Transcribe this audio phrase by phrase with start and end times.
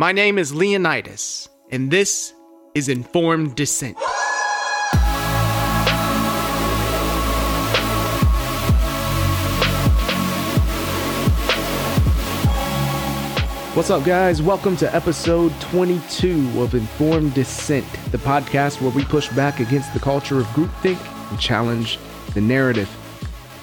[0.00, 2.32] My name is Leonidas, and this
[2.72, 3.98] is Informed Dissent.
[13.74, 14.40] What's up, guys?
[14.40, 19.98] Welcome to episode 22 of Informed Dissent, the podcast where we push back against the
[19.98, 21.98] culture of groupthink and challenge
[22.34, 22.88] the narrative.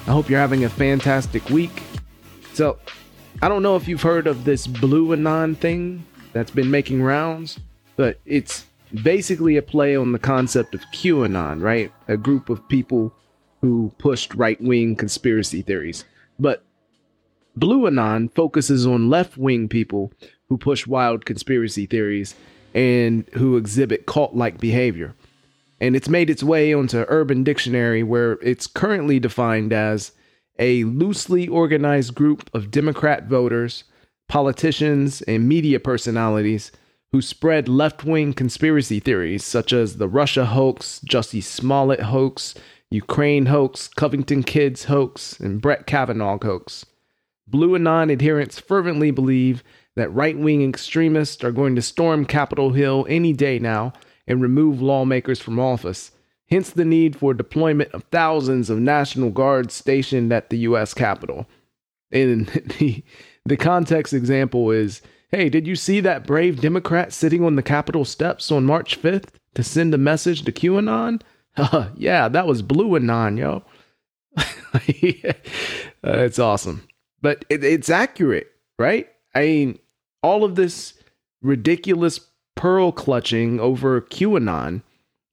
[0.06, 1.82] I hope you're having a fantastic week.
[2.52, 2.76] So,
[3.40, 6.04] I don't know if you've heard of this Blue Anon thing
[6.36, 7.58] that's been making rounds,
[7.96, 8.66] but it's
[9.02, 11.92] basically a play on the concept of QAnon, right?
[12.08, 13.12] A group of people
[13.60, 16.04] who pushed right wing conspiracy theories.
[16.38, 16.62] But
[17.56, 20.12] Blue Anon focuses on left wing people
[20.48, 22.34] who push wild conspiracy theories
[22.74, 25.14] and who exhibit cult like behavior.
[25.80, 30.12] And it's made its way onto Urban Dictionary, where it's currently defined as
[30.58, 33.84] a loosely organized group of Democrat voters,
[34.28, 36.72] politicians, and media personalities
[37.12, 42.54] who spread left wing conspiracy theories such as the Russia hoax, Jussie Smollett hoax,
[42.90, 46.84] Ukraine hoax, Covington Kids hoax, and Brett Kavanaugh hoax.
[47.48, 49.62] Blue Anon adherents fervently believe
[49.94, 53.92] that right wing extremists are going to storm Capitol Hill any day now
[54.26, 56.10] and remove lawmakers from office,
[56.50, 60.92] hence the need for deployment of thousands of National Guards stationed at the U.S.
[60.92, 61.46] Capitol.
[62.12, 62.46] And
[62.78, 63.02] the,
[63.46, 68.04] the context example is hey, did you see that brave Democrat sitting on the Capitol
[68.04, 71.20] steps on March 5th to send a message to QAnon?
[71.96, 73.64] yeah, that was Blue Anon, yo.
[74.36, 74.42] uh,
[76.02, 76.86] it's awesome
[77.26, 79.08] but it, it's accurate, right?
[79.34, 79.78] I mean,
[80.22, 80.94] all of this
[81.42, 82.20] ridiculous
[82.54, 84.82] pearl clutching over QAnon,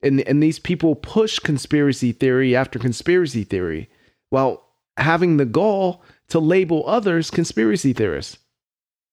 [0.02, 3.90] and and these people push conspiracy theory after conspiracy theory,
[4.30, 4.66] while
[4.98, 6.04] having the gall
[6.34, 8.40] to label others conspiracy theorists.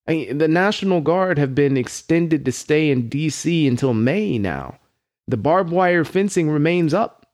[0.09, 3.69] I mean, the National Guard have been extended to stay in D.C.
[3.69, 4.79] until May now.
[5.29, 7.27] The barbed wire fencing remains up.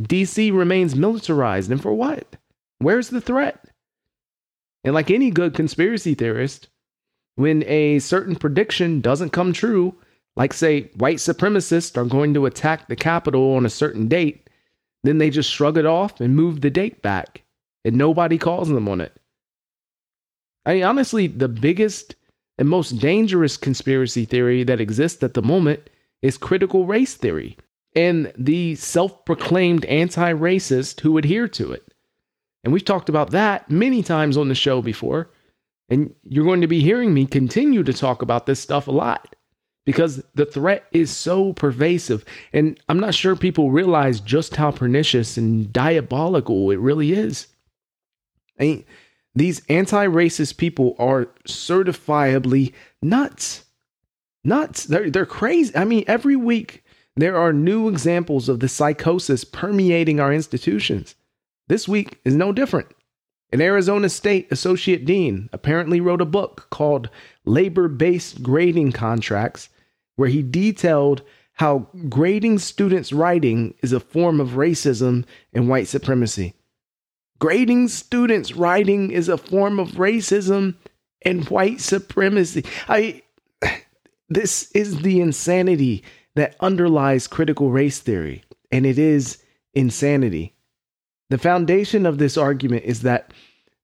[0.00, 0.50] D.C.
[0.50, 2.36] remains militarized, and for what?
[2.78, 3.62] Where's the threat?
[4.82, 6.68] And like any good conspiracy theorist,
[7.34, 9.94] when a certain prediction doesn't come true,
[10.36, 14.48] like say white supremacists are going to attack the Capitol on a certain date,
[15.04, 17.41] then they just shrug it off and move the date back,
[17.84, 19.12] and nobody calls them on it.
[20.64, 22.14] I mean, honestly, the biggest
[22.58, 25.90] and most dangerous conspiracy theory that exists at the moment
[26.20, 27.56] is critical race theory
[27.94, 31.92] and the self proclaimed anti racist who adhere to it.
[32.64, 35.30] And we've talked about that many times on the show before.
[35.88, 39.34] And you're going to be hearing me continue to talk about this stuff a lot
[39.84, 42.24] because the threat is so pervasive.
[42.52, 47.48] And I'm not sure people realize just how pernicious and diabolical it really is.
[48.58, 53.64] These anti racist people are certifiably nuts.
[54.44, 54.84] Nuts.
[54.84, 55.74] They're, they're crazy.
[55.76, 56.84] I mean, every week
[57.16, 61.14] there are new examples of the psychosis permeating our institutions.
[61.68, 62.88] This week is no different.
[63.52, 67.10] An Arizona State Associate Dean apparently wrote a book called
[67.44, 69.68] Labor Based Grading Contracts,
[70.16, 71.22] where he detailed
[71.54, 76.54] how grading students' writing is a form of racism and white supremacy.
[77.42, 80.76] Grading students' writing is a form of racism
[81.22, 82.64] and white supremacy.
[82.86, 83.22] I
[84.28, 86.04] this is the insanity
[86.36, 89.42] that underlies critical race theory, and it is
[89.74, 90.54] insanity.
[91.30, 93.32] The foundation of this argument is that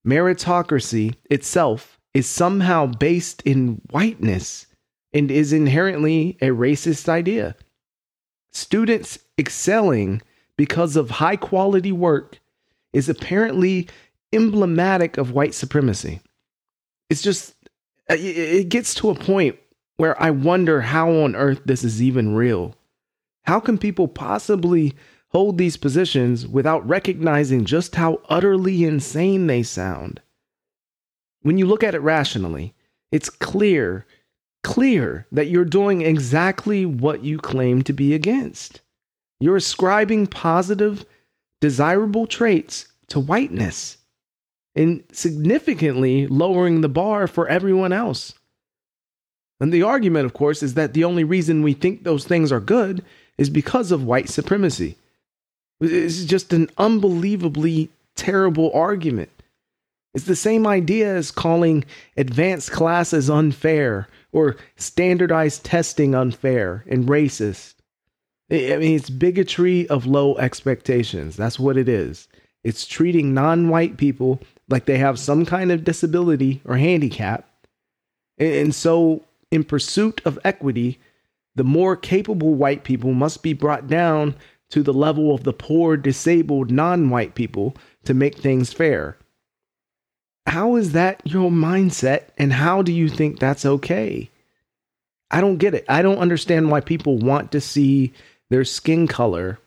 [0.07, 4.69] meritocracy itself is somehow based in whiteness
[5.13, 7.57] and is inherently a racist idea.
[8.53, 10.23] Students excelling
[10.57, 12.39] because of high quality work
[12.93, 13.89] is apparently
[14.33, 16.21] emblematic of white supremacy.
[17.11, 17.55] It's just,
[18.11, 19.57] uh, it gets to a point
[19.97, 22.75] where I wonder how on earth this is even real.
[23.45, 24.95] How can people possibly
[25.31, 30.21] hold these positions without recognizing just how utterly insane they sound.
[31.43, 32.75] When you look at it rationally,
[33.13, 34.07] it's clear,
[34.65, 38.81] clear that you're doing exactly what you claim to be against.
[39.41, 41.05] You're ascribing positive,
[41.61, 43.99] desirable traits to whiteness
[44.75, 48.35] and significantly lowering the bar for everyone else.
[49.61, 52.61] And the argument, of course, is that the only reason we think those things are
[52.61, 53.05] good
[53.37, 54.97] is because of white supremacy.
[55.81, 59.31] It's just an unbelievably terrible argument.
[60.15, 61.85] It's the same idea as calling
[62.17, 67.75] advanced classes unfair or standardized testing unfair and racist.
[68.51, 71.37] I mean, it's bigotry of low expectations.
[71.37, 72.29] That's what it is.
[72.65, 77.49] It's treating non white people like they have some kind of disability or handicap.
[78.39, 80.99] And so in pursuit of equity,
[81.55, 84.35] the more capable white people must be brought down
[84.71, 89.17] to the level of the poor, disabled, non white people to make things fair.
[90.47, 94.31] How is that your mindset, and how do you think that's okay?
[95.31, 95.85] I don't get it.
[95.89, 98.13] I don't understand why people want to see
[98.51, 99.59] their skin color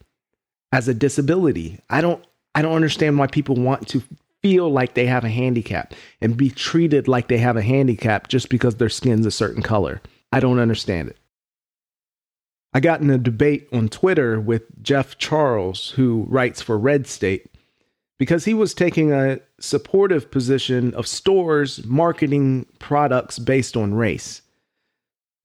[0.72, 1.80] as a disability.
[1.90, 2.24] I don't
[2.54, 4.04] I don't understand why people want to
[4.42, 8.50] feel like they have a handicap and be treated like they have a handicap just
[8.50, 10.02] because their skin's a certain color.
[10.32, 11.18] I don't understand it.
[12.74, 17.54] I got in a debate on Twitter with Jeff Charles, who writes for Red State,
[18.18, 24.42] because he was taking a supportive position of stores marketing products based on race.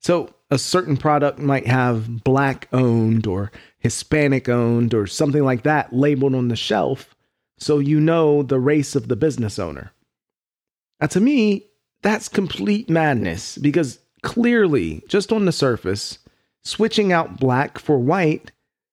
[0.00, 5.92] So, a certain product might have black owned or Hispanic owned or something like that
[5.92, 7.14] labeled on the shelf
[7.58, 9.92] so you know the race of the business owner.
[11.00, 11.66] Now, to me,
[12.02, 16.18] that's complete madness because clearly, just on the surface,
[16.62, 18.52] switching out black for white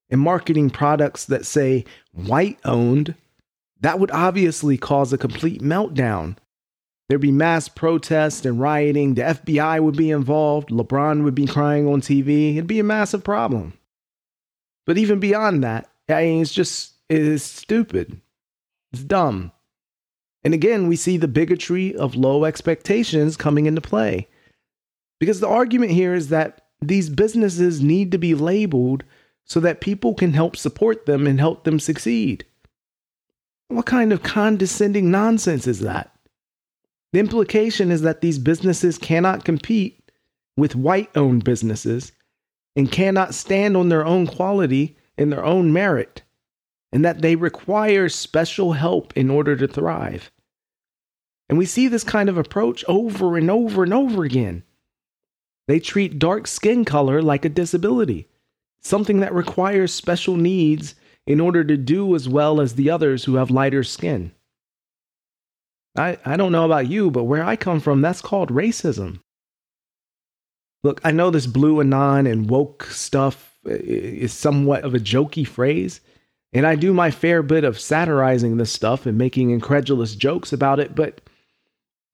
[0.10, 3.16] and marketing products that say white owned,
[3.82, 6.38] that would obviously cause a complete meltdown.
[7.08, 9.16] There'd be mass protests and rioting.
[9.16, 10.70] The FBI would be involved.
[10.70, 12.54] LeBron would be crying on TV.
[12.54, 13.74] It'd be a massive problem.
[14.86, 18.20] But even beyond that, I mean, it's just, it's stupid.
[18.92, 19.52] It's dumb.
[20.44, 24.28] And again, we see the bigotry of low expectations coming into play.
[25.20, 29.04] Because the argument here is that these businesses need to be labeled
[29.46, 32.46] so that people can help support them and help them succeed.
[33.68, 36.13] What kind of condescending nonsense is that?
[37.14, 40.12] The implication is that these businesses cannot compete
[40.58, 42.12] with white owned businesses
[42.76, 46.24] and cannot stand on their own quality and their own merit
[46.92, 50.32] and that they require special help in order to thrive.
[51.50, 54.64] And we see this kind of approach over and over and over again.
[55.68, 58.28] They treat dark skin color like a disability,
[58.82, 60.96] something that requires special needs
[61.28, 64.32] in order to do as well as the others who have lighter skin.
[65.96, 69.20] I, I don't know about you, but where I come from, that's called racism.
[70.84, 76.02] Look, I know this blue anon and woke stuff is somewhat of a jokey phrase,
[76.52, 80.80] and I do my fair bit of satirizing this stuff and making incredulous jokes about
[80.80, 81.22] it, but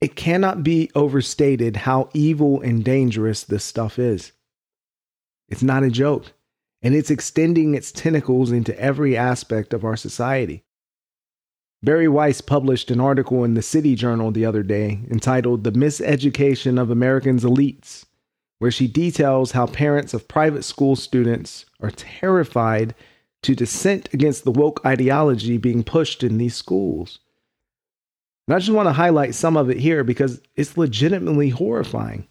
[0.02, 4.32] it cannot be overstated how evil and dangerous this stuff is.
[5.50, 6.32] It's not a joke,
[6.82, 10.64] and it's extending its tentacles into every aspect of our society.
[11.82, 16.80] Bari Weiss published an article in the City Journal the other day entitled The Miseducation
[16.80, 18.06] of Americans' Elites,
[18.58, 22.94] where she details how parents of private school students are terrified
[23.44, 27.20] to dissent against the woke ideology being pushed in these schools.
[28.46, 32.28] And I just want to highlight some of it here because it's legitimately horrifying.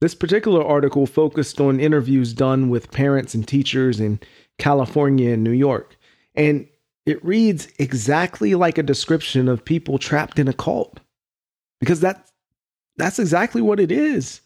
[0.00, 4.20] This particular article focused on interviews done with parents and teachers in
[4.58, 5.96] California and New York.
[6.36, 6.68] And
[7.06, 11.00] it reads exactly like a description of people trapped in a cult.
[11.80, 12.28] Because that,
[12.96, 14.40] that's exactly what it is.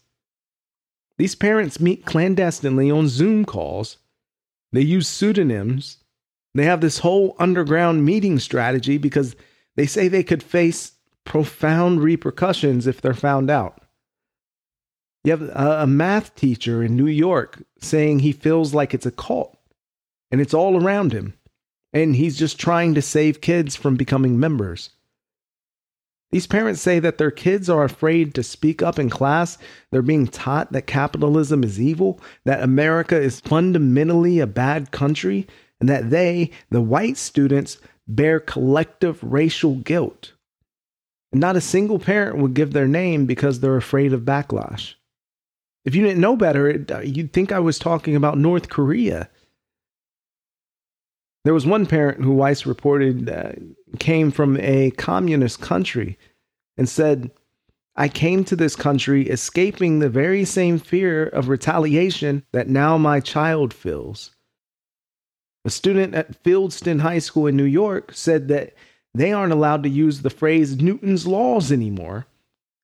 [1.17, 3.97] These parents meet clandestinely on Zoom calls
[4.71, 5.97] they use pseudonyms.
[6.53, 9.35] They have this whole underground meeting strategy because
[9.75, 10.93] they say they could face
[11.25, 13.81] profound repercussions if they're found out.
[15.23, 19.55] You have a, math teacher in New York saying he feels like it's a cult
[20.31, 21.35] and it's all around him.
[21.93, 24.91] And he's just trying to save kids from becoming members.
[26.31, 29.57] These parents say that their kids are afraid to speak up in class.
[29.91, 35.45] They're being taught that capitalism is evil, that America is fundamentally a bad country,
[35.81, 40.31] and that they, the white students, bear collective racial guilt.
[41.33, 44.95] And not a single parent would give their name because they're afraid of backlash.
[45.83, 49.29] If you didn't know better, uh, you'd think I was talking about North Korea.
[51.43, 53.53] There was one parent who Weiss reported uh,
[53.97, 56.17] came from a communist country
[56.77, 57.31] and said,
[57.95, 63.19] I came to this country escaping the very same fear of retaliation that now my
[63.19, 64.31] child feels.
[65.65, 68.73] A student at Fieldston High School in New York said that
[69.13, 72.27] they aren't allowed to use the phrase Newton's laws anymore.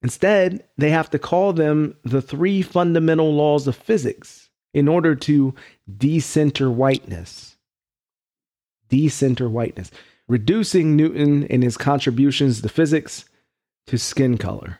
[0.01, 5.55] Instead, they have to call them the three fundamental laws of physics in order to
[5.97, 7.56] decenter whiteness
[8.89, 9.91] decenter whiteness,
[10.27, 13.25] reducing Newton and his contributions to physics
[13.87, 14.79] to skin color.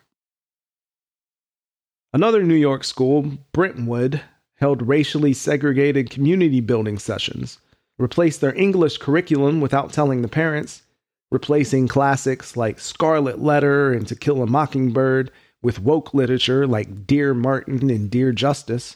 [2.13, 4.21] Another New York school, Brentwood,
[4.55, 7.59] held racially segregated community building sessions,
[7.97, 10.83] replaced their English curriculum without telling the parents,
[11.31, 17.33] replacing classics like Scarlet Letter and To Kill a Mockingbird with woke literature like Dear
[17.33, 18.95] Martin and Dear Justyce.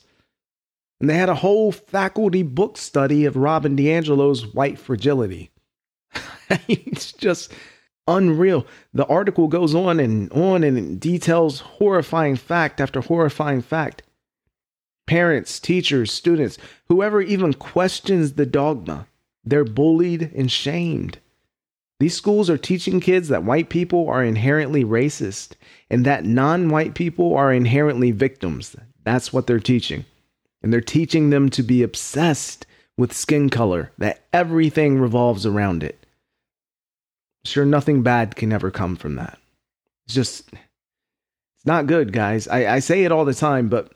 [1.02, 5.50] And they had a whole faculty book study of Robin DiAngelo's white fragility.
[6.68, 7.52] it's just
[8.08, 8.68] unreal.
[8.94, 14.04] The article goes on and on and details horrifying fact after horrifying fact.
[15.08, 19.08] Parents, teachers, students, whoever even questions the dogma,
[19.44, 21.18] they're bullied and shamed.
[22.00, 25.54] These schools are teaching kids that white people are inherently racist
[25.90, 28.76] and that non white people are inherently victims.
[29.04, 30.06] That's what they're teaching.
[30.62, 32.66] And they're teaching them to be obsessed
[32.98, 36.06] with skin color, that everything revolves around it.
[37.46, 39.40] Sure, nothing bad can ever come from that.
[40.06, 42.48] It's just, it's not good, guys.
[42.48, 43.94] I, I say it all the time, but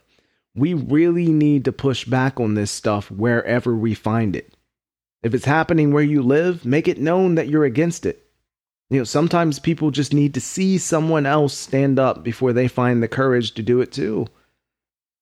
[0.56, 4.52] we really need to push back on this stuff wherever we find it.
[5.22, 8.26] If it's happening where you live, make it known that you're against it.
[8.90, 13.02] You know, sometimes people just need to see someone else stand up before they find
[13.02, 14.26] the courage to do it too.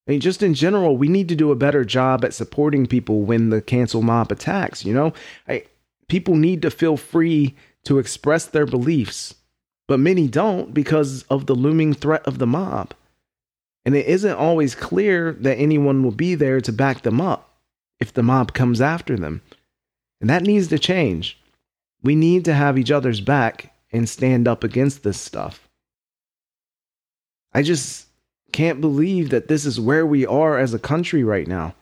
[0.06, 3.22] I mean, just in general, we need to do a better job at supporting people
[3.22, 4.84] when the cancel mob attacks.
[4.84, 5.12] You know,
[5.48, 5.64] I,
[6.08, 9.34] people need to feel free to express their beliefs,
[9.88, 12.92] but many don't because of the looming threat of the mob.
[13.86, 17.50] And it isn't always clear that anyone will be there to back them up
[18.00, 19.42] if the mob comes after them.
[20.20, 21.38] And that needs to change.
[22.02, 25.68] We need to have each other's back and stand up against this stuff.
[27.52, 28.08] I just
[28.54, 31.74] can't believe that this is where we are as a country right now.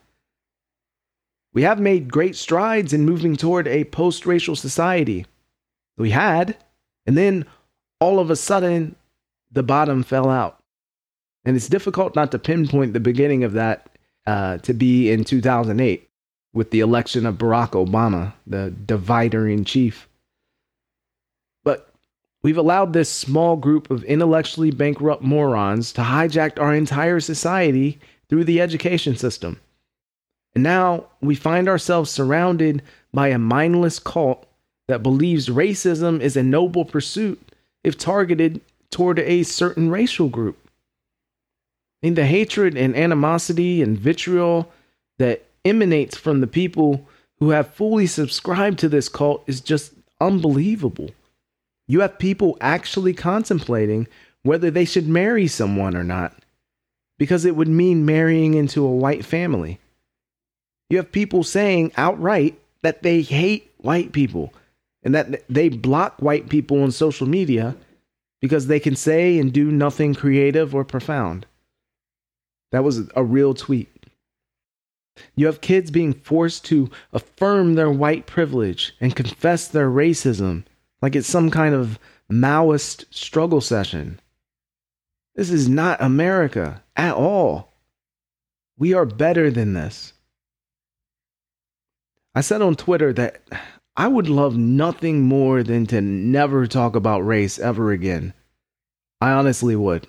[1.52, 5.26] We have made great strides in moving toward a post racial society.
[5.99, 6.57] We had,
[7.07, 7.45] and then
[8.00, 8.97] all of a sudden,
[9.50, 10.61] the bottom fell out.
[11.45, 13.91] And it's difficult not to pinpoint the beginning of that
[14.26, 16.09] uh, to be in 2008
[16.55, 20.09] with the election of Barack Obama, the divider in chief.
[22.43, 28.45] We've allowed this small group of intellectually bankrupt morons to hijack our entire society through
[28.45, 29.61] the education system.
[30.55, 32.83] And now we find ourselves surrounded
[33.13, 34.47] by a mindless cult
[34.89, 37.41] that believes racism is a noble pursuit
[37.85, 40.59] if targeted toward a certain racial group.
[42.03, 44.73] And the hatred and animosity and vitriol
[45.19, 47.07] that emanates from the people
[47.39, 51.11] who have fully subscribed to this cult is just unbelievable.
[51.93, 54.09] You have people actually contemplating
[54.45, 56.35] whether they should marry someone or not,
[57.19, 59.79] because it would mean marrying into a white family.
[60.89, 64.55] You have people saying outright that they hate white people
[65.03, 67.77] and that they block white people on social media
[68.41, 71.45] because they can say and do nothing creative or profound.
[72.71, 73.91] That was a real tweet.
[75.37, 80.65] You have kids being forced to affirm their white privilege and confess their racism
[81.03, 81.99] like it's some kind of
[82.31, 84.21] Maoist struggle session.
[85.35, 87.75] This is not America at all.
[88.79, 90.13] We are better than this.
[92.35, 93.43] I said on Twitter that
[93.97, 98.33] I would love nothing more than to never talk about race ever again.
[99.21, 100.07] I honestly would.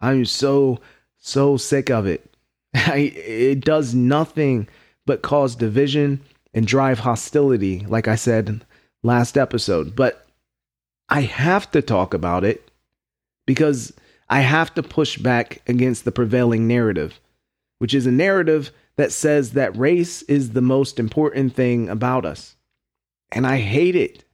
[0.00, 0.80] I'm so,
[1.18, 2.36] so sick of it.
[2.74, 4.68] I, it does nothing
[5.06, 6.20] but cause division
[6.52, 8.64] and drive hostility, like I said
[9.04, 9.94] last episode.
[9.94, 10.26] But
[11.08, 12.68] I have to talk about it
[13.46, 13.92] because
[14.28, 17.20] I have to push back against the prevailing narrative,
[17.78, 22.56] which is a narrative that says that race is the most important thing about us.
[23.30, 24.24] And I hate it.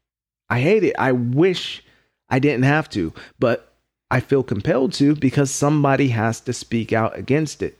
[0.48, 0.94] I hate it.
[0.98, 1.84] I wish
[2.28, 3.72] I didn't have to, but
[4.10, 7.78] I feel compelled to because somebody has to speak out against it.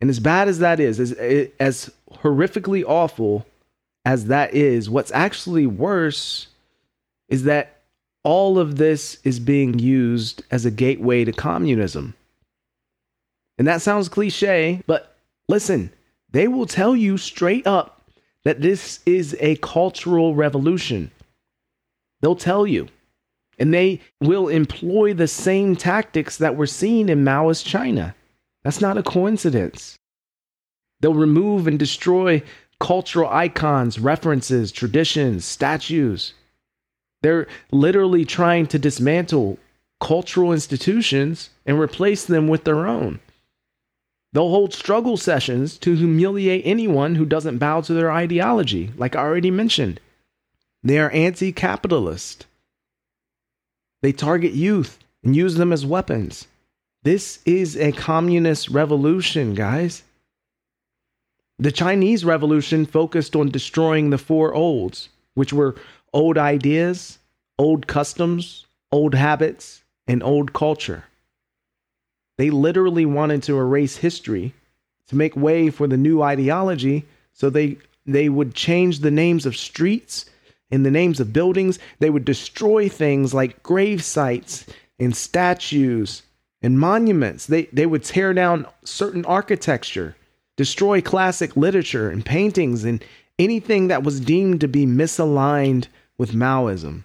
[0.00, 1.12] And as bad as that is, as,
[1.58, 1.90] as
[2.22, 3.46] horrifically awful
[4.08, 6.46] as that is, what's actually worse
[7.28, 7.82] is that
[8.24, 12.14] all of this is being used as a gateway to communism.
[13.58, 15.14] And that sounds cliche, but
[15.46, 15.92] listen,
[16.30, 18.00] they will tell you straight up
[18.44, 21.10] that this is a cultural revolution.
[22.22, 22.88] They'll tell you.
[23.58, 28.14] And they will employ the same tactics that were seen in Maoist China.
[28.64, 29.98] That's not a coincidence.
[31.00, 32.42] They'll remove and destroy
[32.80, 36.34] cultural icons, references, traditions, statues.
[37.22, 39.58] They're literally trying to dismantle
[40.00, 43.20] cultural institutions and replace them with their own.
[44.32, 49.20] They'll hold struggle sessions to humiliate anyone who doesn't bow to their ideology, like I
[49.20, 50.00] already mentioned.
[50.82, 52.46] They are anti capitalist.
[54.02, 56.46] They target youth and use them as weapons.
[57.02, 60.02] This is a communist revolution, guys.
[61.58, 65.74] The Chinese Revolution focused on destroying the four olds, which were
[66.12, 67.18] old ideas,
[67.58, 71.04] old customs, old habits, and old culture.
[72.36, 74.54] They literally wanted to erase history
[75.08, 79.54] to make way for the new ideology so they they would change the names of
[79.54, 80.24] streets
[80.70, 81.78] and the names of buildings.
[81.98, 84.64] They would destroy things like grave sites
[84.98, 86.22] and statues
[86.62, 87.46] and monuments.
[87.46, 90.16] They, they would tear down certain architecture,
[90.58, 93.02] destroy classic literature and paintings and
[93.38, 95.86] anything that was deemed to be misaligned
[96.18, 97.04] with Maoism.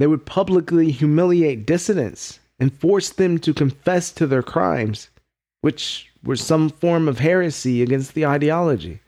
[0.00, 5.08] They would publicly humiliate dissidents and force them to confess to their crimes,
[5.60, 9.00] which were some form of heresy against the ideology.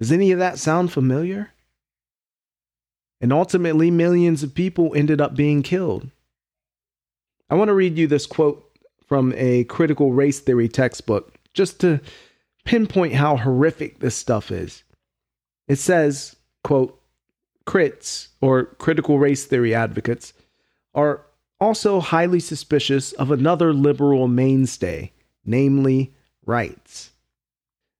[0.00, 1.52] Does any of that sound familiar?
[3.20, 6.08] And ultimately, millions of people ended up being killed.
[7.50, 8.62] I want to read you this quote
[9.06, 12.00] from a critical race theory textbook just to
[12.64, 14.84] pinpoint how horrific this stuff is.
[15.66, 17.00] It says, quote,
[17.66, 20.32] crits or critical race theory advocates
[20.94, 21.26] are
[21.60, 25.12] also highly suspicious of another liberal mainstay,
[25.44, 27.10] namely rights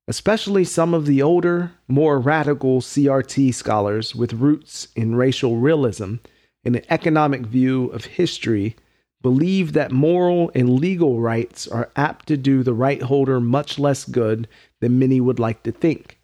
[0.07, 6.15] especially some of the older, more radical CRT scholars with roots in racial realism
[6.63, 8.75] and an economic view of history
[9.21, 14.05] believe that moral and legal rights are apt to do the right holder much less
[14.05, 14.47] good
[14.79, 16.19] than many would like to think.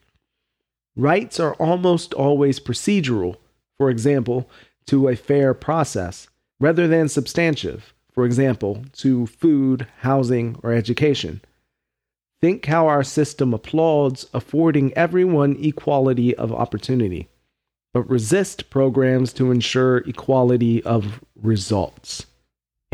[0.96, 3.38] Rights are almost always procedural,
[3.78, 4.50] for example,
[4.86, 6.28] to a fair process,
[6.60, 11.42] rather than substantive, for example, to food, housing, or education.
[12.42, 17.30] Think how our system applauds affording everyone equality of opportunity,
[17.94, 22.28] but resist programs to ensure equality of results.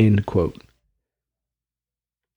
[0.00, 0.62] End quote.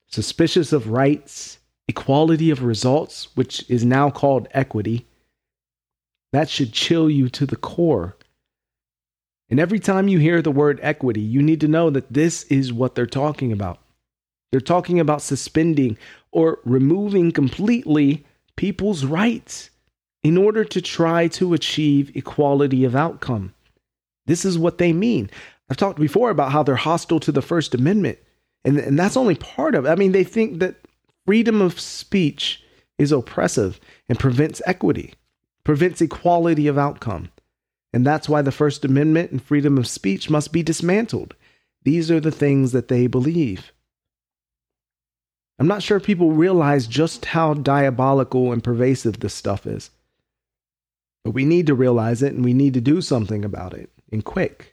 [0.10, 5.06] Suspicious of rights, equality of results, which is now called equity,
[6.34, 8.18] that should chill you to the core.
[9.50, 12.74] And every time you hear the word equity, you need to know that this is
[12.74, 13.80] what they're talking about.
[14.52, 15.98] They're talking about suspending
[16.34, 18.26] or removing completely
[18.58, 19.70] people's rights
[20.22, 23.54] in order to try to achieve equality of outcome.
[24.26, 25.30] This is what they mean.
[25.70, 28.20] I've talked before about how they're hostile to the First Amendment,
[28.66, 29.90] and, and that's only part of it.
[29.90, 30.76] I mean, they think that
[31.26, 32.64] freedom of speech
[32.98, 35.14] is oppressive and prevents equity,
[35.64, 37.30] prevents equality of outcome.
[37.94, 41.36] And that's why the First Amendment and freedom of speech must be dismantled.
[41.84, 43.72] These are the things that they believe.
[45.60, 49.92] I'm not sure people realize just how diabolical and pervasive this stuff is.
[51.24, 54.26] But we need to realize it and we need to do something about it and
[54.26, 54.73] quick.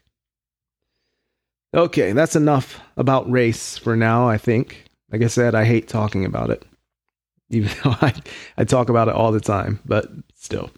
[1.72, 4.85] Okay, that's enough about race for now, I think.
[5.12, 6.64] Like I said, I hate talking about it,
[7.50, 8.14] even though I,
[8.56, 10.70] I talk about it all the time, but still.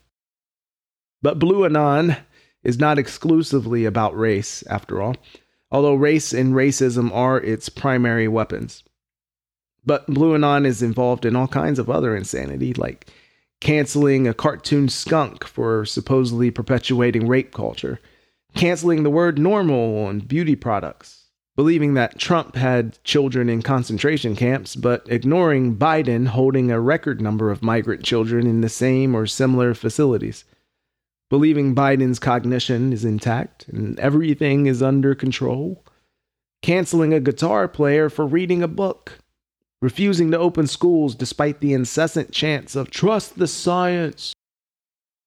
[1.22, 2.16] But Blue Anon
[2.62, 5.16] is not exclusively about race, after all,
[5.70, 8.82] although race and racism are its primary weapons.
[9.84, 13.08] But Blue Anon is involved in all kinds of other insanity, like
[13.60, 17.98] canceling a cartoon skunk for supposedly perpetuating rape culture,
[18.54, 24.76] canceling the word normal on beauty products, believing that Trump had children in concentration camps,
[24.76, 29.74] but ignoring Biden holding a record number of migrant children in the same or similar
[29.74, 30.44] facilities,
[31.30, 35.84] believing Biden's cognition is intact and everything is under control,
[36.62, 39.18] canceling a guitar player for reading a book
[39.82, 44.32] refusing to open schools despite the incessant chants of trust the science,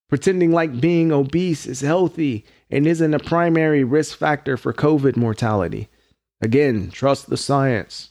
[0.09, 5.87] pretending like being obese is healthy and isn't a primary risk factor for COVID mortality.
[6.41, 8.09] Again, trust the science.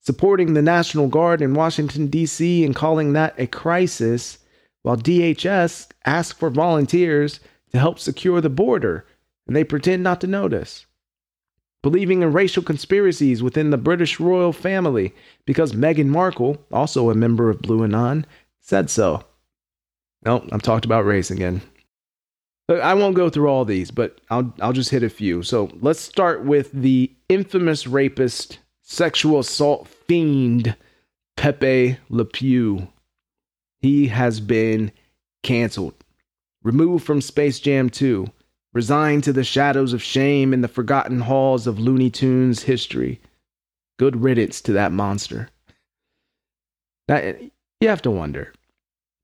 [0.00, 4.38] Supporting the National Guard in Washington, D.C., and calling that a crisis,
[4.82, 7.40] while DHS asks for volunteers
[7.72, 9.06] to help secure the border,
[9.46, 10.86] and they pretend not to notice
[11.84, 17.50] believing in racial conspiracies within the British royal family because Meghan Markle, also a member
[17.50, 18.24] of Blue Anon,
[18.62, 19.22] said so.
[20.24, 21.60] No, I've talked about race again.
[22.66, 25.42] But I won't go through all these, but I'll I'll just hit a few.
[25.42, 30.74] So let's start with the infamous rapist, sexual assault fiend,
[31.36, 32.88] Pepe Le Pew.
[33.80, 34.92] He has been
[35.42, 35.94] canceled,
[36.62, 38.26] removed from Space Jam 2,
[38.72, 43.20] resigned to the shadows of shame in the forgotten halls of Looney Tunes history.
[43.98, 45.50] Good riddance to that monster.
[47.08, 47.34] Now,
[47.80, 48.54] you have to wonder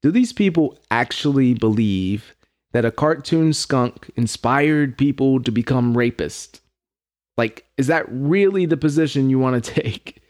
[0.03, 2.35] do these people actually believe
[2.73, 6.61] that a cartoon skunk inspired people to become rapists?
[7.37, 10.23] Like, is that really the position you want to take?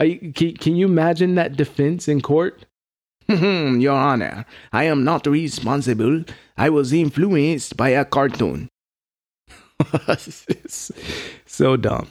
[0.00, 2.66] You, can, can you imagine that defense in court?
[3.28, 6.24] Your Honor, I am not responsible.
[6.56, 8.68] I was influenced by a cartoon.
[11.46, 12.08] so dumb.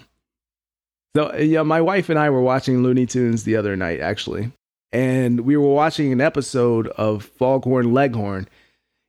[1.15, 4.51] So yeah, my wife and I were watching Looney Tunes the other night actually,
[4.95, 8.47] and we were watching an episode of Foghorn Leghorn,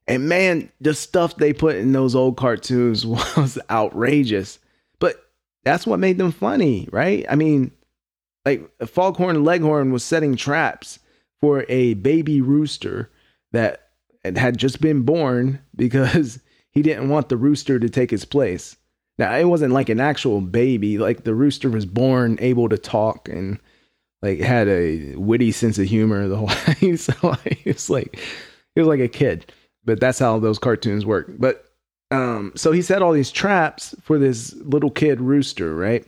[0.09, 4.59] and man, the stuff they put in those old cartoons was outrageous.
[4.99, 5.15] But
[5.63, 7.25] that's what made them funny, right?
[7.31, 7.71] I mean,
[8.45, 10.99] like Foghorn Leghorn was setting traps
[11.41, 13.09] for a baby rooster
[13.53, 13.91] that
[14.25, 16.41] had just been born because
[16.73, 18.77] he didn't want the rooster to take his place.
[19.19, 20.99] Now, it wasn't like an actual baby.
[20.99, 23.61] Like the rooster was born able to talk and
[24.23, 26.97] like had a witty sense of humor the whole time.
[26.97, 28.19] so like, it's like
[28.75, 29.53] he was like a kid.
[29.85, 31.31] But that's how those cartoons work.
[31.39, 31.65] But
[32.11, 36.05] um, so he set all these traps for this little kid rooster, right?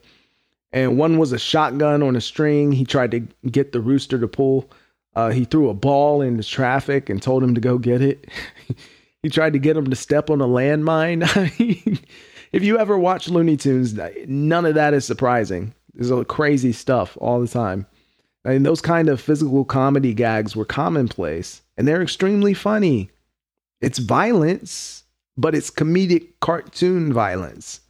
[0.72, 2.72] And one was a shotgun on a string.
[2.72, 4.70] He tried to get the rooster to pull.
[5.14, 8.28] Uh, he threw a ball into traffic and told him to go get it.
[9.22, 11.24] he tried to get him to step on a landmine.
[12.52, 15.74] if you ever watch Looney Tunes, none of that is surprising.
[15.94, 17.86] There's crazy stuff all the time.
[18.44, 23.10] I mean, those kind of physical comedy gags were commonplace, and they're extremely funny.
[23.80, 25.04] It's violence,
[25.36, 27.80] but it's comedic cartoon violence.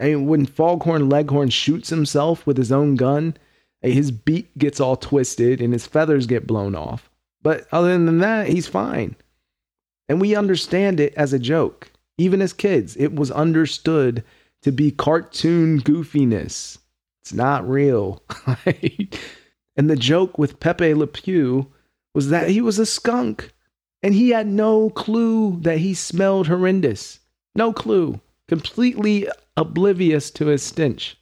[0.00, 3.36] I mean, when Foghorn Leghorn shoots himself with his own gun,
[3.82, 7.10] his beak gets all twisted and his feathers get blown off.
[7.42, 9.16] But other than that, he's fine.
[10.08, 11.90] And we understand it as a joke.
[12.16, 14.24] Even as kids, it was understood
[14.62, 16.78] to be cartoon goofiness.
[17.22, 18.22] It's not real.
[19.78, 21.68] and the joke with Pepe Le Pew
[22.12, 23.52] was that he was a skunk
[24.02, 27.20] and he had no clue that he smelled horrendous.
[27.54, 28.20] No clue.
[28.48, 31.16] Completely oblivious to his stench.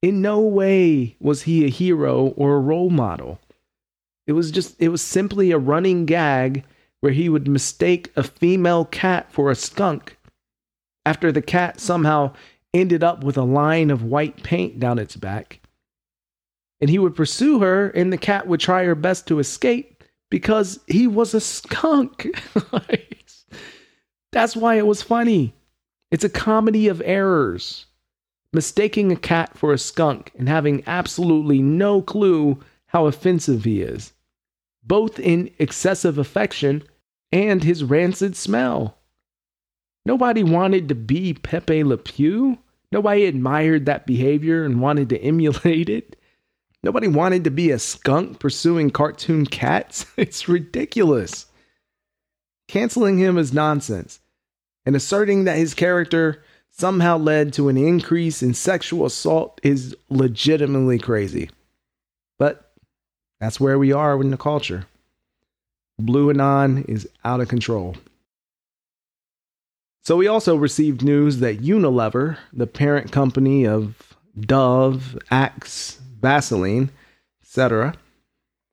[0.00, 3.38] In no way was he a hero or a role model.
[4.26, 6.64] It was just, it was simply a running gag
[7.00, 10.16] where he would mistake a female cat for a skunk
[11.04, 12.32] after the cat somehow
[12.72, 15.60] ended up with a line of white paint down its back.
[16.80, 20.78] And he would pursue her, and the cat would try her best to escape because
[20.86, 22.28] he was a skunk.
[24.32, 25.54] That's why it was funny.
[26.10, 27.86] It's a comedy of errors.
[28.52, 34.12] Mistaking a cat for a skunk and having absolutely no clue how offensive he is,
[34.82, 36.82] both in excessive affection
[37.32, 38.98] and his rancid smell.
[40.04, 42.58] Nobody wanted to be Pepe Le Pew.
[42.92, 46.16] Nobody admired that behavior and wanted to emulate it.
[46.82, 50.06] Nobody wanted to be a skunk pursuing cartoon cats.
[50.16, 51.46] It's ridiculous.
[52.68, 54.20] Canceling him is nonsense
[54.84, 60.98] and asserting that his character somehow led to an increase in sexual assault is legitimately
[60.98, 61.50] crazy.
[62.38, 62.72] But
[63.40, 64.86] that's where we are in the culture.
[65.98, 67.96] Blue Anon is out of control.
[70.04, 76.90] So we also received news that Unilever, the parent company of Dove, Axe, Vaseline,
[77.40, 77.94] etc.,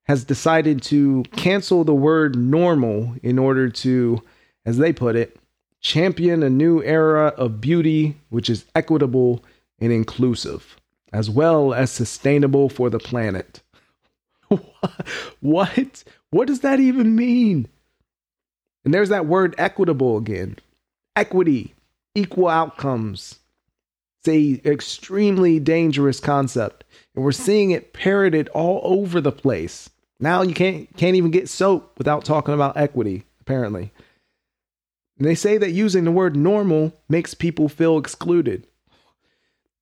[0.05, 4.19] has decided to cancel the word normal in order to,
[4.65, 5.37] as they put it,
[5.79, 9.45] champion a new era of beauty which is equitable
[9.79, 10.77] and inclusive,
[11.13, 13.61] as well as sustainable for the planet.
[15.39, 16.03] what?
[16.31, 17.67] What does that even mean?
[18.83, 20.57] And there's that word equitable again.
[21.15, 21.75] Equity,
[22.15, 23.37] equal outcomes.
[24.21, 26.83] It's a extremely dangerous concept.
[27.15, 29.89] And we're seeing it parroted all over the place.
[30.19, 33.91] Now you can't can't even get soap without talking about equity, apparently.
[35.17, 38.67] And they say that using the word normal makes people feel excluded.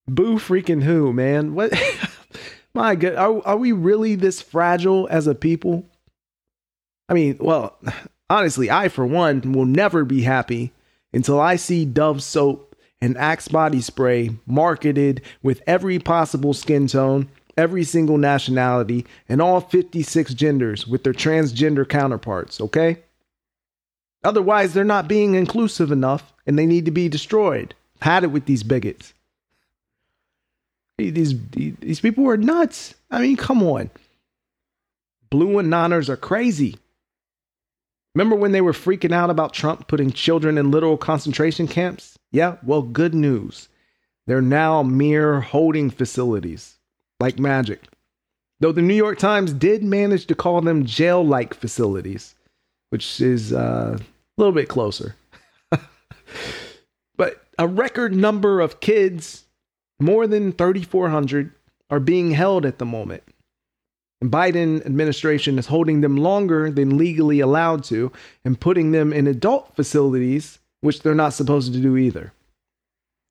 [0.07, 1.53] Boo freaking who, man?
[1.53, 1.73] What?
[2.73, 5.85] My God, are, are we really this fragile as a people?
[7.09, 7.77] I mean, well,
[8.29, 10.71] honestly, I, for one, will never be happy
[11.13, 12.70] until I see Dove soap
[13.01, 19.59] and Axe body spray marketed with every possible skin tone, every single nationality, and all
[19.59, 22.97] 56 genders with their transgender counterparts, okay?
[24.23, 27.73] Otherwise, they're not being inclusive enough and they need to be destroyed.
[28.01, 29.13] Had it with these bigots.
[30.97, 32.93] These, these people are nuts.
[33.09, 33.89] I mean, come on.
[35.31, 36.77] Blue Anoners are crazy.
[38.15, 42.17] Remember when they were freaking out about Trump putting children in literal concentration camps?
[42.31, 43.69] Yeah, well, good news.
[44.27, 46.77] They're now mere holding facilities,
[47.19, 47.87] like magic.
[48.59, 52.35] Though the New York Times did manage to call them jail like facilities
[52.91, 54.03] which is uh, a
[54.37, 55.15] little bit closer.
[57.15, 59.45] but a record number of kids,
[59.99, 61.53] more than 3,400,
[61.89, 63.23] are being held at the moment.
[64.21, 68.11] And Biden administration is holding them longer than legally allowed to
[68.45, 72.31] and putting them in adult facilities, which they're not supposed to do either.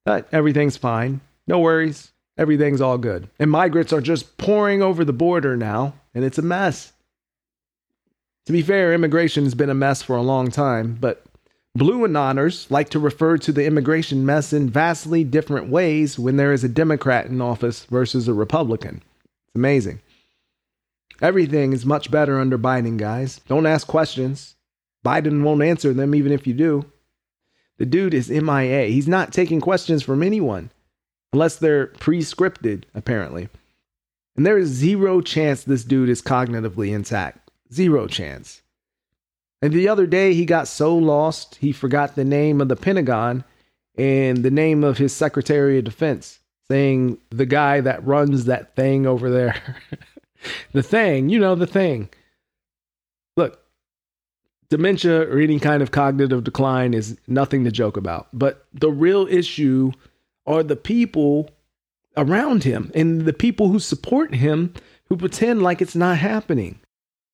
[0.05, 1.21] But everything's fine.
[1.47, 2.11] No worries.
[2.37, 3.29] Everything's all good.
[3.39, 6.93] And migrants are just pouring over the border now, and it's a mess.
[8.47, 11.23] To be fair, immigration has been a mess for a long time, but
[11.77, 16.53] Blue Anoners like to refer to the immigration mess in vastly different ways when there
[16.53, 18.97] is a Democrat in office versus a Republican.
[18.97, 20.01] It's amazing.
[21.21, 23.41] Everything is much better under Biden, guys.
[23.47, 24.55] Don't ask questions.
[25.05, 26.85] Biden won't answer them even if you do.
[27.79, 28.87] The dude is MIA.
[28.87, 30.71] He's not taking questions from anyone
[31.33, 33.49] unless they're pre scripted, apparently.
[34.37, 37.51] And there is zero chance this dude is cognitively intact.
[37.73, 38.63] Zero chance.
[39.63, 43.45] And the other day, he got so lost, he forgot the name of the Pentagon
[43.97, 49.07] and the name of his Secretary of Defense, saying the guy that runs that thing
[49.07, 49.77] over there.
[50.73, 52.09] the thing, you know, the thing.
[53.37, 53.61] Look,
[54.69, 58.29] dementia or any kind of cognitive decline is nothing to joke about.
[58.33, 59.93] But the real issue
[60.47, 61.51] are the people
[62.17, 64.75] around him and the people who support him
[65.07, 66.81] who pretend like it's not happening.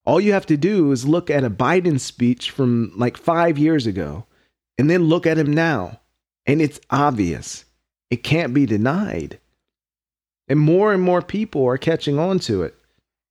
[0.04, 3.86] All you have to do is look at a Biden speech from like five years
[3.86, 4.24] ago
[4.78, 6.00] and then look at him now.
[6.46, 7.64] And it's obvious.
[8.10, 9.40] It can't be denied.
[10.48, 12.76] And more and more people are catching on to it.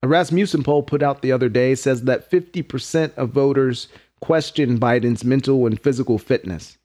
[0.06, 3.88] A Rasmussen poll put out the other day says that 50% of voters
[4.20, 6.78] question Biden's mental and physical fitness.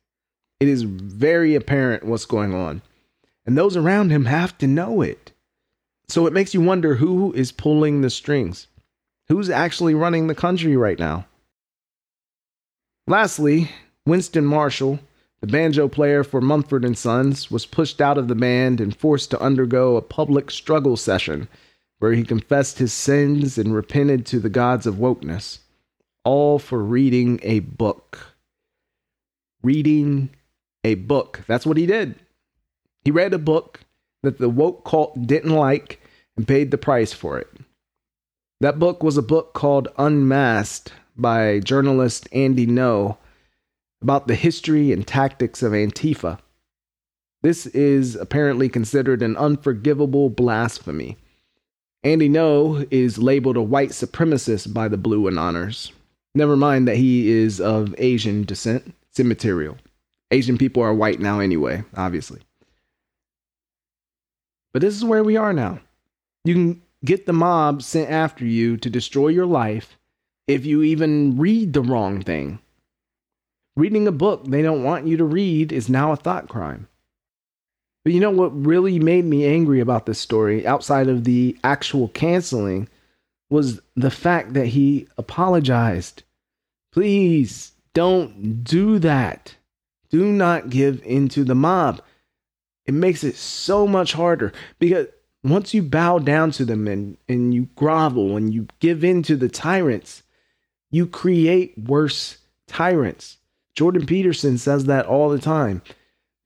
[0.59, 2.81] It is very apparent what's going on.
[3.45, 5.33] And those around him have to know it.
[6.09, 8.69] So it makes you wonder who is pulling the strings.
[9.29, 11.27] Who's actually running the country right now?
[13.07, 13.71] Lastly,
[14.07, 14.99] Winston Marshall,
[15.43, 19.31] the banjo player for Mumford and Sons, was pushed out of the band and forced
[19.33, 21.49] to undergo a public struggle session
[22.01, 25.61] where he confessed his sins and repented to the gods of wokeness,
[26.25, 28.35] all for reading a book.
[29.63, 30.31] Reading
[30.83, 31.43] a book.
[31.47, 32.17] That's what he did.
[33.05, 33.81] He read a book
[34.23, 36.01] that the woke cult didn't like
[36.37, 37.49] and paid the price for it.
[38.61, 43.19] That book was a book called Unmasked by journalist Andy Ngo
[44.03, 46.39] about the history and tactics of Antifa.
[47.43, 51.19] This is apparently considered an unforgivable blasphemy.
[52.03, 55.93] Andy Ngo is labeled a white supremacist by the Blue Anoners.
[56.35, 58.95] Never mind that he is of Asian descent.
[59.11, 59.77] It's immaterial.
[60.31, 62.41] Asian people are white now anyway, obviously.
[64.73, 65.81] But this is where we are now.
[66.45, 69.99] You can get the mob sent after you to destroy your life
[70.47, 72.61] if you even read the wrong thing.
[73.77, 76.89] Reading a book they don't want you to read is now a thought crime.
[78.05, 82.09] But you know what really made me angry about this story, outside of the actual
[82.09, 82.89] canceling,
[83.51, 86.23] was the fact that he apologized.
[86.93, 89.55] Please don't do that.
[90.09, 92.01] Do not give in to the mob.
[92.87, 95.07] It makes it so much harder because
[95.45, 99.37] once you bow down to them and, and you grovel and you give in to
[99.37, 100.23] the tyrants,
[100.91, 103.39] you create worse tyrants.
[103.75, 105.83] Jordan Peterson says that all the time.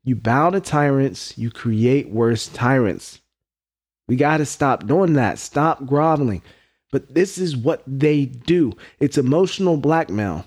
[0.04, 3.22] You bow to tyrants, you create worse tyrants.
[4.06, 5.38] We got to stop doing that.
[5.38, 6.42] Stop groveling.
[6.92, 10.44] But this is what they do it's emotional blackmail,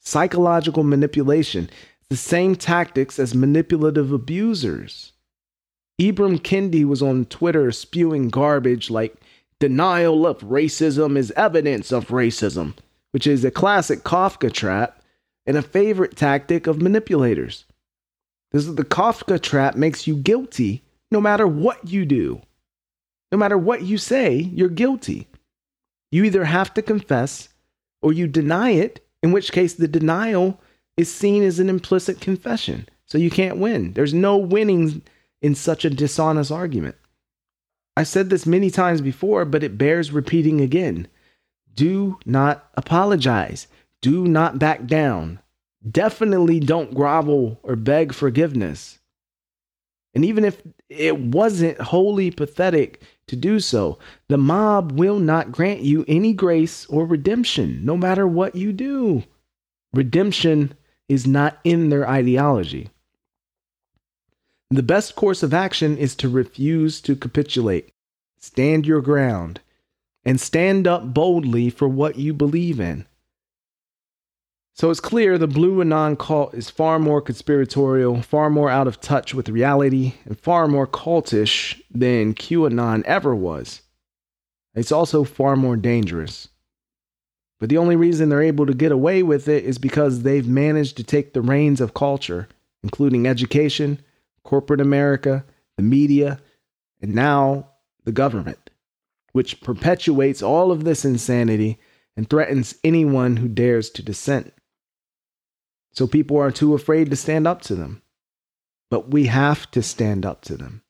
[0.00, 1.68] psychological manipulation,
[2.08, 5.12] the same tactics as manipulative abusers.
[6.00, 9.16] Ibram Kendi was on Twitter spewing garbage like
[9.58, 12.74] denial of racism is evidence of racism,
[13.10, 15.02] which is a classic Kafka trap
[15.46, 17.64] and a favorite tactic of manipulators.
[18.54, 22.40] This is the Kafka trap makes you guilty no matter what you do.
[23.32, 25.26] No matter what you say, you're guilty.
[26.12, 27.48] You either have to confess
[28.00, 30.60] or you deny it, in which case the denial
[30.96, 32.88] is seen as an implicit confession.
[33.06, 33.92] So you can't win.
[33.94, 35.02] There's no winning
[35.42, 36.94] in such a dishonest argument.
[37.96, 41.08] I've said this many times before, but it bears repeating again.
[41.74, 43.66] Do not apologize.
[44.00, 45.40] Do not back down.
[45.88, 48.98] Definitely don't grovel or beg forgiveness.
[50.14, 55.80] And even if it wasn't wholly pathetic to do so, the mob will not grant
[55.80, 59.24] you any grace or redemption, no matter what you do.
[59.92, 60.74] Redemption
[61.08, 62.90] is not in their ideology.
[64.70, 67.92] The best course of action is to refuse to capitulate,
[68.38, 69.60] stand your ground,
[70.24, 73.06] and stand up boldly for what you believe in.
[74.76, 79.00] So it's clear the Blue Anon cult is far more conspiratorial, far more out of
[79.00, 83.82] touch with reality, and far more cultish than QAnon ever was.
[84.74, 86.48] It's also far more dangerous.
[87.60, 90.96] But the only reason they're able to get away with it is because they've managed
[90.96, 92.48] to take the reins of culture,
[92.82, 94.00] including education,
[94.42, 95.44] corporate America,
[95.76, 96.40] the media,
[97.00, 97.68] and now
[98.02, 98.70] the government,
[99.30, 101.78] which perpetuates all of this insanity
[102.16, 104.52] and threatens anyone who dares to dissent.
[105.94, 108.02] So people are too afraid to stand up to them.
[108.90, 110.82] But we have to stand up to them.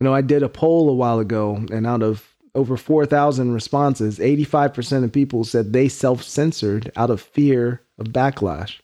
[0.00, 4.18] You know, I did a poll a while ago, and out of over 4,000 responses,
[4.18, 8.80] 85% of people said they self censored out of fear of backlash.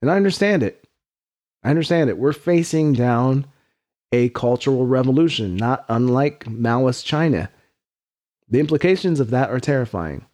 [0.00, 0.86] And I understand it.
[1.64, 2.18] I understand it.
[2.18, 3.46] We're facing down
[4.12, 7.50] a cultural revolution, not unlike Maoist China.
[8.48, 10.24] The implications of that are terrifying.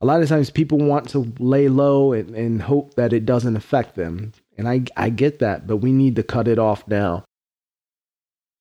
[0.00, 3.56] A lot of times people want to lay low and, and hope that it doesn't
[3.56, 4.32] affect them.
[4.58, 7.24] And I, I get that, but we need to cut it off now.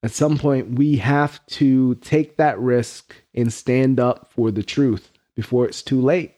[0.02, 5.12] At some point, we have to take that risk and stand up for the truth
[5.36, 6.36] before it's too late.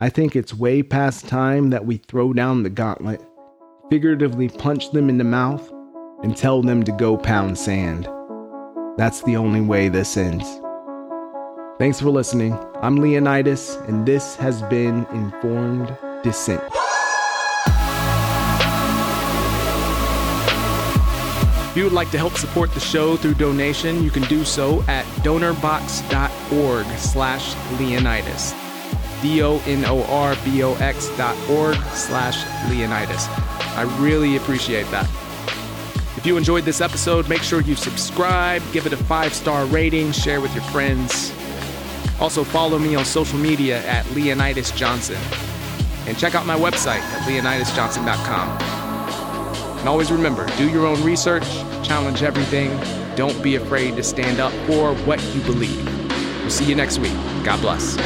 [0.00, 3.20] I think it's way past time that we throw down the gauntlet,
[3.90, 5.70] figuratively punch them in the mouth,
[6.24, 8.08] and tell them to go pound sand.
[8.96, 10.61] That's the only way this ends.
[11.78, 12.56] Thanks for listening.
[12.82, 16.62] I'm Leonidas, and this has been Informed Dissent.
[21.70, 24.82] If you would like to help support the show through donation, you can do so
[24.82, 28.54] at donorbox.org slash Leonidas.
[29.22, 33.26] D-O-N-O-R-B-O-X dot org slash Leonidas.
[33.76, 35.08] I really appreciate that.
[36.16, 40.40] If you enjoyed this episode, make sure you subscribe, give it a five-star rating, share
[40.40, 41.32] with your friends.
[42.22, 45.20] Also follow me on social media at Leonidas Johnson.
[46.06, 49.78] And check out my website at leonidasjohnson.com.
[49.78, 51.42] And always remember, do your own research,
[51.82, 52.78] challenge everything,
[53.16, 55.84] don't be afraid to stand up for what you believe.
[56.42, 57.14] We'll see you next week.
[57.42, 57.96] God bless.